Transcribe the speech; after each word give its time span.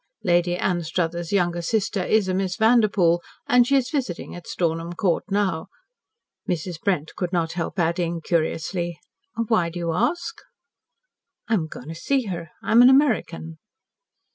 "Lady 0.23 0.57
Anstruthers' 0.57 1.31
younger 1.31 1.61
sister 1.61 2.01
is 2.03 2.27
a 2.27 2.33
Miss 2.33 2.55
Vanderpoel, 2.55 3.21
and 3.45 3.67
she 3.67 3.75
is 3.75 3.91
visiting 3.91 4.33
at 4.33 4.47
Stornham 4.47 4.93
Court 4.93 5.23
now." 5.29 5.67
Mrs. 6.49 6.81
Brent 6.81 7.11
could 7.15 7.31
not 7.31 7.51
help 7.51 7.77
adding, 7.77 8.19
curiously, 8.19 8.97
"Why 9.47 9.69
do 9.69 9.77
you 9.77 9.93
ask?" 9.93 10.39
"I 11.47 11.53
am 11.53 11.67
going 11.67 11.89
to 11.89 11.93
see 11.93 12.23
her. 12.23 12.49
I'm 12.63 12.81
an 12.81 12.89
American." 12.89 13.59